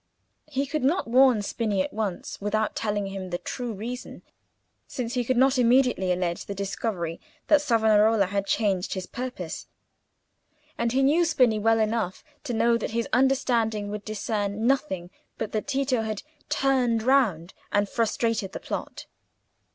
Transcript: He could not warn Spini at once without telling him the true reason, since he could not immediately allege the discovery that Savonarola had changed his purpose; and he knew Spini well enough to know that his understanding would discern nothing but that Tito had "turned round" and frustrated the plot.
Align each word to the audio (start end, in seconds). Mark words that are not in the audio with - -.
He 0.47 0.65
could 0.65 0.83
not 0.83 1.07
warn 1.07 1.43
Spini 1.43 1.83
at 1.83 1.93
once 1.93 2.41
without 2.41 2.75
telling 2.75 3.05
him 3.05 3.29
the 3.29 3.37
true 3.37 3.71
reason, 3.71 4.23
since 4.87 5.13
he 5.13 5.23
could 5.23 5.37
not 5.37 5.59
immediately 5.59 6.11
allege 6.11 6.45
the 6.47 6.55
discovery 6.55 7.21
that 7.49 7.61
Savonarola 7.61 8.25
had 8.25 8.47
changed 8.47 8.95
his 8.95 9.05
purpose; 9.05 9.67
and 10.75 10.91
he 10.91 11.03
knew 11.03 11.23
Spini 11.23 11.59
well 11.59 11.77
enough 11.79 12.23
to 12.45 12.51
know 12.53 12.79
that 12.79 12.89
his 12.89 13.07
understanding 13.13 13.91
would 13.91 14.03
discern 14.03 14.65
nothing 14.65 15.11
but 15.37 15.51
that 15.51 15.67
Tito 15.67 16.01
had 16.01 16.23
"turned 16.49 17.03
round" 17.03 17.53
and 17.71 17.87
frustrated 17.87 18.53
the 18.53 18.59
plot. 18.59 19.05